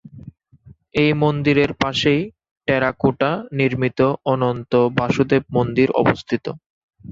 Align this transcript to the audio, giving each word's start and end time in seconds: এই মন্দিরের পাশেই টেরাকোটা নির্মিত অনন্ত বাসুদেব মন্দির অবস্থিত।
এই 0.95 1.11
মন্দিরের 1.23 1.71
পাশেই 1.81 2.21
টেরাকোটা 2.67 3.29
নির্মিত 3.57 3.99
অনন্ত 4.25 4.71
বাসুদেব 4.97 5.43
মন্দির 5.55 5.89
অবস্থিত। 6.01 6.45